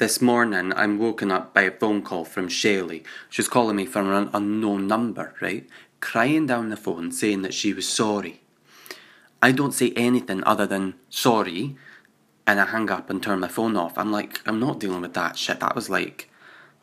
this 0.00 0.22
morning 0.22 0.72
I'm 0.74 0.98
woken 0.98 1.30
up 1.30 1.52
by 1.52 1.60
a 1.60 1.70
phone 1.70 2.00
call 2.00 2.24
from 2.24 2.48
Shaylee. 2.48 3.04
She's 3.28 3.48
calling 3.48 3.76
me 3.76 3.84
from 3.84 4.10
an 4.10 4.30
unknown 4.32 4.86
number, 4.86 5.34
right? 5.42 5.68
Crying 6.00 6.46
down 6.46 6.70
the 6.70 6.76
phone 6.78 7.12
saying 7.12 7.42
that 7.42 7.52
she 7.52 7.74
was 7.74 7.86
sorry. 7.86 8.40
I 9.42 9.52
don't 9.52 9.74
say 9.74 9.92
anything 9.94 10.42
other 10.44 10.66
than 10.66 10.94
sorry 11.10 11.76
and 12.46 12.58
I 12.58 12.64
hang 12.64 12.90
up 12.90 13.10
and 13.10 13.22
turn 13.22 13.40
my 13.40 13.48
phone 13.48 13.76
off. 13.76 13.98
I'm 13.98 14.10
like, 14.10 14.40
I'm 14.46 14.58
not 14.58 14.80
dealing 14.80 15.02
with 15.02 15.12
that 15.12 15.36
shit. 15.36 15.60
That 15.60 15.74
was 15.74 15.90
like, 15.90 16.30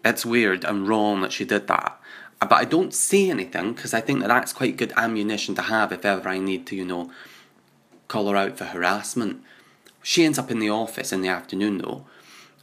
it's 0.05 0.23
weird 0.23 0.63
and 0.63 0.87
wrong 0.87 1.21
that 1.21 1.33
she 1.33 1.43
did 1.43 1.65
that. 1.65 1.99
But 2.39 2.53
I 2.53 2.65
don't 2.65 2.93
say 2.93 3.31
anything 3.31 3.73
because 3.73 3.95
I 3.95 4.01
think 4.01 4.19
that 4.19 4.27
that's 4.27 4.53
quite 4.53 4.77
good 4.77 4.93
ammunition 4.95 5.55
to 5.55 5.63
have 5.63 5.91
if 5.91 6.05
ever 6.05 6.29
I 6.29 6.37
need 6.37 6.67
to, 6.67 6.75
you 6.75 6.85
know, 6.85 7.09
call 8.09 8.29
her 8.29 8.37
out 8.37 8.59
for 8.59 8.65
harassment. 8.65 9.41
She 10.03 10.23
ends 10.23 10.37
up 10.37 10.51
in 10.51 10.59
the 10.59 10.69
office 10.69 11.11
in 11.11 11.21
the 11.21 11.29
afternoon 11.29 11.79
though, 11.79 12.05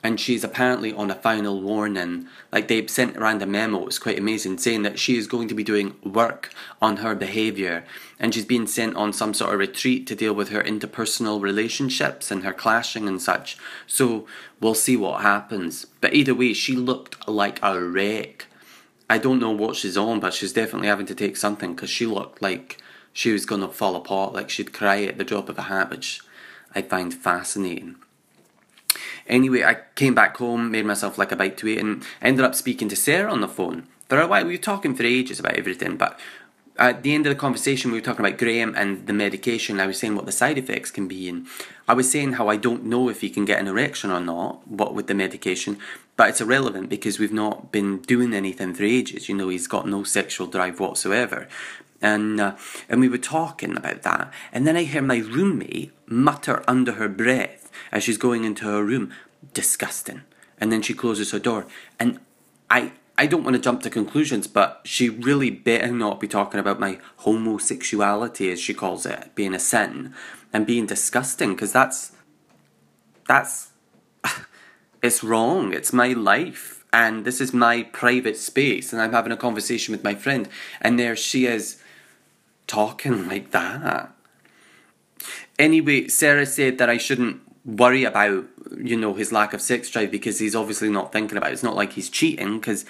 and 0.04 0.20
she's 0.20 0.44
apparently 0.44 0.92
on 0.92 1.10
a 1.10 1.14
final 1.14 1.62
warning. 1.62 2.28
Like 2.52 2.68
they've 2.68 2.90
sent 2.90 3.16
around 3.16 3.40
a 3.40 3.46
memo, 3.46 3.86
it's 3.86 3.98
quite 3.98 4.18
amazing, 4.18 4.58
saying 4.58 4.82
that 4.82 4.98
she 4.98 5.16
is 5.16 5.26
going 5.26 5.48
to 5.48 5.54
be 5.54 5.64
doing 5.64 5.96
work 6.04 6.52
on 6.82 6.98
her 6.98 7.14
behaviour 7.14 7.84
and 8.20 8.34
she's 8.34 8.44
being 8.44 8.66
sent 8.66 8.96
on 8.96 9.14
some 9.14 9.32
sort 9.32 9.54
of 9.54 9.58
retreat 9.58 10.06
to 10.06 10.14
deal 10.14 10.34
with 10.34 10.50
her 10.50 10.62
interpersonal 10.62 11.40
relationships 11.40 12.30
and 12.30 12.44
her 12.44 12.52
clashing 12.52 13.08
and 13.08 13.22
such. 13.22 13.56
So 13.86 14.26
we'll 14.60 14.74
see 14.74 14.96
what 14.96 15.22
happens. 15.22 15.86
But 16.02 16.12
either 16.12 16.34
way, 16.34 16.52
she 16.52 16.76
looked 16.76 17.26
like 17.26 17.58
a 17.62 17.80
wreck. 17.80 18.46
I 19.08 19.16
don't 19.16 19.40
know 19.40 19.52
what 19.52 19.74
she's 19.74 19.96
on, 19.96 20.20
but 20.20 20.34
she's 20.34 20.52
definitely 20.52 20.88
having 20.88 21.06
to 21.06 21.14
take 21.14 21.38
something 21.38 21.74
because 21.74 21.90
she 21.90 22.04
looked 22.04 22.42
like 22.42 22.76
she 23.14 23.32
was 23.32 23.46
going 23.46 23.62
to 23.62 23.68
fall 23.68 23.96
apart, 23.96 24.34
like 24.34 24.50
she'd 24.50 24.74
cry 24.74 25.04
at 25.04 25.16
the 25.16 25.24
drop 25.24 25.48
of 25.48 25.58
a 25.58 25.62
hat, 25.62 25.88
which 25.88 26.20
I 26.74 26.82
find 26.82 27.14
fascinating. 27.14 27.96
Anyway, 29.26 29.62
I 29.62 29.78
came 29.94 30.14
back 30.14 30.36
home, 30.36 30.70
made 30.70 30.86
myself 30.86 31.18
like 31.18 31.32
a 31.32 31.36
bite 31.36 31.56
to 31.58 31.68
eat, 31.68 31.78
and 31.78 32.04
ended 32.20 32.44
up 32.44 32.54
speaking 32.54 32.88
to 32.88 32.96
Sarah 32.96 33.32
on 33.32 33.40
the 33.40 33.48
phone. 33.48 33.86
For 34.08 34.20
a 34.20 34.26
while, 34.26 34.44
we 34.44 34.52
were 34.52 34.58
talking 34.58 34.94
for 34.94 35.04
ages 35.04 35.40
about 35.40 35.56
everything, 35.56 35.96
but 35.96 36.18
at 36.76 37.02
the 37.02 37.14
end 37.14 37.26
of 37.26 37.30
the 37.30 37.38
conversation, 37.38 37.92
we 37.92 37.98
were 37.98 38.04
talking 38.04 38.24
about 38.24 38.38
Graham 38.38 38.74
and 38.74 39.06
the 39.06 39.12
medication. 39.12 39.78
I 39.78 39.86
was 39.86 39.98
saying 39.98 40.16
what 40.16 40.26
the 40.26 40.32
side 40.32 40.58
effects 40.58 40.90
can 40.90 41.06
be, 41.06 41.28
and 41.28 41.46
I 41.86 41.94
was 41.94 42.10
saying 42.10 42.32
how 42.32 42.48
I 42.48 42.56
don't 42.56 42.84
know 42.84 43.08
if 43.08 43.20
he 43.20 43.30
can 43.30 43.44
get 43.44 43.60
an 43.60 43.68
erection 43.68 44.10
or 44.10 44.20
not, 44.20 44.66
what 44.66 44.94
with 44.94 45.06
the 45.06 45.14
medication, 45.14 45.78
but 46.16 46.30
it's 46.30 46.40
irrelevant 46.40 46.88
because 46.88 47.18
we've 47.18 47.32
not 47.32 47.70
been 47.70 47.98
doing 48.02 48.34
anything 48.34 48.74
for 48.74 48.82
ages. 48.82 49.28
You 49.28 49.36
know, 49.36 49.48
he's 49.48 49.68
got 49.68 49.88
no 49.88 50.02
sexual 50.02 50.48
drive 50.48 50.80
whatsoever. 50.80 51.48
And, 52.02 52.40
uh, 52.40 52.56
and 52.88 53.00
we 53.00 53.08
were 53.08 53.18
talking 53.18 53.76
about 53.76 54.02
that, 54.02 54.32
and 54.52 54.66
then 54.66 54.76
I 54.76 54.82
hear 54.82 55.00
my 55.00 55.18
roommate 55.18 55.92
mutter 56.06 56.64
under 56.68 56.92
her 56.92 57.08
breath 57.08 57.70
as 57.92 58.02
she's 58.02 58.18
going 58.18 58.44
into 58.44 58.64
her 58.64 58.84
room, 58.84 59.12
disgusting. 59.52 60.22
And 60.58 60.72
then 60.72 60.82
she 60.82 60.94
closes 60.94 61.30
her 61.30 61.38
door. 61.38 61.66
And 61.98 62.20
I 62.68 62.92
I 63.16 63.26
don't 63.26 63.44
want 63.44 63.54
to 63.54 63.62
jump 63.62 63.82
to 63.82 63.90
conclusions, 63.90 64.46
but 64.46 64.80
she 64.84 65.08
really 65.08 65.50
better 65.50 65.92
not 65.92 66.18
be 66.18 66.26
talking 66.26 66.58
about 66.58 66.80
my 66.80 66.98
homosexuality, 67.18 68.50
as 68.50 68.60
she 68.60 68.74
calls 68.74 69.06
it, 69.06 69.34
being 69.34 69.54
a 69.54 69.58
sin 69.58 70.12
and 70.52 70.66
being 70.66 70.86
disgusting, 70.86 71.54
because 71.54 71.72
that's 71.72 72.12
that's 73.28 73.70
it's 75.02 75.22
wrong. 75.22 75.72
It's 75.72 75.92
my 75.92 76.08
life, 76.08 76.84
and 76.92 77.24
this 77.24 77.40
is 77.40 77.52
my 77.52 77.84
private 77.84 78.36
space, 78.36 78.92
and 78.92 79.00
I'm 79.00 79.12
having 79.12 79.32
a 79.32 79.36
conversation 79.36 79.92
with 79.92 80.02
my 80.02 80.16
friend, 80.16 80.48
and 80.80 80.98
there 80.98 81.14
she 81.14 81.46
is 81.46 81.80
talking 82.66 83.28
like 83.28 83.52
that. 83.52 84.12
Anyway, 85.56 86.08
Sarah 86.08 86.46
said 86.46 86.78
that 86.78 86.90
I 86.90 86.98
shouldn't 86.98 87.40
worry 87.64 88.04
about 88.04 88.44
you 88.76 88.96
know 88.96 89.14
his 89.14 89.32
lack 89.32 89.52
of 89.54 89.62
sex 89.62 89.88
drive 89.90 90.10
because 90.10 90.38
he's 90.38 90.54
obviously 90.54 90.90
not 90.90 91.12
thinking 91.12 91.38
about 91.38 91.50
it. 91.50 91.54
It's 91.54 91.62
not 91.62 91.76
like 91.76 91.92
he's 91.92 92.10
cheating 92.10 92.58
because 92.60 92.84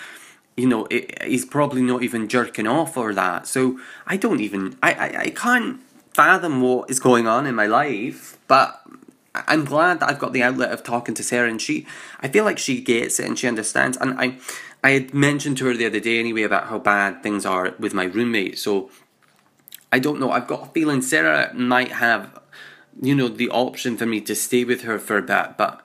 you 0.57 0.67
know 0.67 0.87
it, 0.87 1.23
he's 1.23 1.45
probably 1.45 1.83
not 1.83 2.03
even 2.03 2.29
jerking 2.29 2.67
off 2.67 2.97
or 2.97 3.15
that. 3.15 3.47
So 3.47 3.79
I 4.07 4.17
don't 4.17 4.41
even 4.41 4.77
I, 4.83 4.93
I 4.93 5.21
I 5.21 5.31
can't 5.31 5.81
fathom 6.13 6.61
what 6.61 6.91
is 6.91 7.01
going 7.01 7.27
on 7.27 7.47
in 7.47 7.55
my 7.55 7.67
life, 7.67 8.39
but. 8.49 8.81
I'm 9.49 9.65
glad 9.65 9.99
that 9.99 10.09
I've 10.09 10.21
got 10.21 10.33
the 10.33 10.45
outlet 10.45 10.71
of 10.71 10.85
talking 10.85 11.13
to 11.17 11.25
Sarah, 11.25 11.51
and 11.51 11.61
she, 11.61 11.89
I 12.21 12.29
feel 12.29 12.45
like 12.45 12.57
she 12.57 12.81
gets 12.81 13.19
it 13.19 13.27
and 13.27 13.37
she 13.37 13.49
understands. 13.49 13.97
And 13.97 14.15
I, 14.17 14.39
I 14.85 14.91
had 14.91 15.13
mentioned 15.13 15.59
to 15.59 15.67
her 15.67 15.75
the 15.75 15.87
other 15.87 15.99
day 15.99 16.21
anyway 16.21 16.43
about 16.43 16.69
how 16.69 16.79
bad 16.79 17.21
things 17.25 17.45
are 17.45 17.75
with 17.81 17.95
my 17.95 18.05
roommate. 18.05 18.61
So 18.61 18.93
I 19.91 19.99
don't 19.99 20.21
know. 20.21 20.31
I've 20.31 20.47
got 20.47 20.69
a 20.69 20.71
feeling 20.73 21.03
Sarah 21.03 21.53
might 21.55 21.93
have 21.93 22.39
you 23.01 23.15
know, 23.15 23.29
the 23.29 23.51
option 23.51 23.97
for 23.97 24.07
me 24.07 24.21
to 24.23 24.35
stay 24.35 24.65
with 24.65 24.83
her 24.83 24.99
for 24.99 25.19
a 25.19 25.23
bit, 25.23 25.57
but 25.57 25.85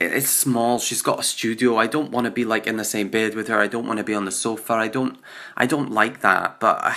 it's 0.00 0.30
small. 0.30 0.78
She's 0.78 1.02
got 1.02 1.20
a 1.20 1.22
studio. 1.22 1.76
I 1.76 1.86
don't 1.86 2.10
want 2.10 2.24
to 2.24 2.30
be 2.30 2.44
like 2.44 2.66
in 2.66 2.76
the 2.76 2.84
same 2.84 3.08
bed 3.08 3.34
with 3.34 3.48
her. 3.48 3.58
I 3.58 3.66
don't 3.66 3.86
want 3.86 3.98
to 3.98 4.04
be 4.04 4.14
on 4.14 4.24
the 4.24 4.32
sofa. 4.32 4.74
I 4.74 4.88
don't, 4.88 5.18
I 5.56 5.66
don't 5.66 5.90
like 5.90 6.20
that. 6.20 6.60
But 6.60 6.94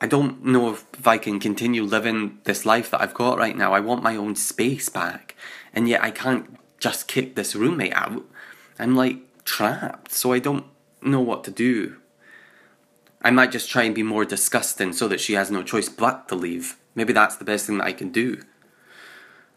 I, 0.00 0.06
don't 0.06 0.44
know 0.44 0.72
if, 0.72 0.84
if 0.98 1.06
I 1.06 1.18
can 1.18 1.40
continue 1.40 1.82
living 1.82 2.38
this 2.44 2.66
life 2.66 2.90
that 2.90 3.00
I've 3.00 3.14
got 3.14 3.38
right 3.38 3.56
now. 3.56 3.72
I 3.72 3.80
want 3.80 4.02
my 4.02 4.16
own 4.16 4.36
space 4.36 4.88
back, 4.88 5.34
and 5.72 5.88
yet 5.88 6.02
I 6.02 6.10
can't 6.10 6.58
just 6.78 7.08
kick 7.08 7.34
this 7.34 7.54
roommate 7.54 7.94
out. 7.94 8.24
I'm 8.78 8.94
like 8.94 9.18
trapped, 9.44 10.12
so 10.12 10.32
I 10.32 10.38
don't 10.38 10.64
know 11.02 11.20
what 11.20 11.44
to 11.44 11.50
do. 11.50 11.96
I 13.22 13.30
might 13.30 13.50
just 13.50 13.68
try 13.68 13.82
and 13.82 13.94
be 13.94 14.04
more 14.04 14.24
disgusting 14.24 14.92
so 14.92 15.08
that 15.08 15.20
she 15.20 15.32
has 15.32 15.50
no 15.50 15.62
choice 15.62 15.88
but 15.88 16.28
to 16.28 16.36
leave. 16.36 16.76
Maybe 16.94 17.12
that's 17.12 17.36
the 17.36 17.44
best 17.44 17.66
thing 17.66 17.78
that 17.78 17.86
I 17.86 17.92
can 17.92 18.10
do. 18.10 18.42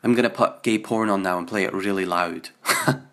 I'm 0.04 0.16
gonna 0.16 0.30
put 0.30 0.64
gay 0.64 0.80
porn 0.80 1.10
on 1.10 1.22
now 1.22 1.38
and 1.38 1.48
play 1.48 1.64
it 1.64 1.74
really 1.74 2.06
loud. 2.06 2.50